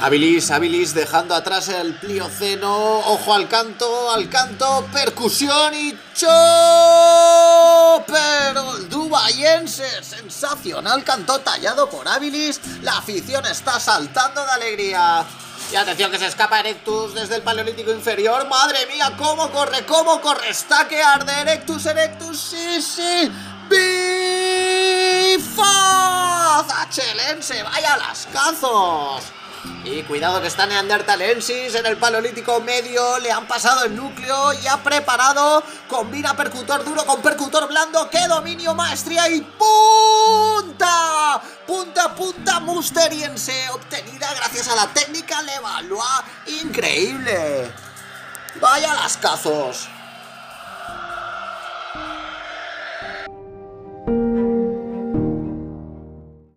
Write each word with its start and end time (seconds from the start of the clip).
Habilis, 0.00 0.50
Habilis 0.50 0.94
dejando 0.94 1.34
atrás 1.34 1.68
el 1.68 1.94
Plioceno. 1.96 3.00
Ojo 3.00 3.34
al 3.34 3.48
canto, 3.48 4.10
al 4.10 4.30
canto, 4.30 4.86
percusión 4.92 5.74
y. 5.74 5.98
Pero 8.06 8.76
el 8.78 8.88
dubayense, 8.88 9.86
sensacional 10.02 11.04
canto 11.04 11.38
tallado 11.40 11.90
por 11.90 12.08
Habilis. 12.08 12.60
La 12.82 12.98
afición 12.98 13.44
está 13.46 13.78
saltando 13.78 14.42
de 14.44 14.50
alegría. 14.52 15.26
Y 15.70 15.76
atención 15.76 16.10
que 16.10 16.18
se 16.18 16.26
escapa 16.26 16.60
Erectus 16.60 17.14
desde 17.14 17.36
el 17.36 17.42
Paleolítico 17.42 17.90
inferior. 17.92 18.48
Madre 18.48 18.86
mía, 18.86 19.12
cómo 19.18 19.50
corre, 19.50 19.84
cómo 19.84 20.20
corre. 20.20 20.48
Está 20.48 20.88
que 20.88 21.02
arde 21.02 21.32
Erectus, 21.40 21.84
Erectus, 21.86 22.40
sí, 22.40 22.80
sí. 22.80 23.30
¡Bifaz! 25.28 26.66
¡Achelense! 26.70 27.62
¡Vaya 27.62 27.96
las 27.96 28.26
cazos! 28.32 29.43
Y 29.84 30.02
cuidado 30.04 30.40
que 30.40 30.46
está 30.46 30.66
Neandertalensis 30.66 31.74
en 31.74 31.84
el 31.84 31.98
paleolítico 31.98 32.60
medio, 32.60 33.18
le 33.18 33.30
han 33.30 33.46
pasado 33.46 33.84
el 33.84 33.94
núcleo 33.94 34.52
y 34.54 34.66
ha 34.66 34.82
preparado, 34.82 35.62
combina 35.88 36.34
percutor 36.34 36.84
duro 36.84 37.04
con 37.04 37.20
percutor 37.20 37.68
blando, 37.68 38.08
¡qué 38.08 38.26
dominio, 38.26 38.74
maestría 38.74 39.28
y 39.28 39.42
punta! 39.42 41.40
Punta, 41.66 42.14
punta 42.14 42.60
musteriense, 42.60 43.68
obtenida 43.70 44.32
gracias 44.34 44.68
a 44.68 44.76
la 44.76 44.86
técnica 44.88 45.42
Levallois, 45.42 46.22
increíble. 46.62 47.70
Vaya 48.60 48.94
las 48.94 49.16
cazos. 49.18 49.88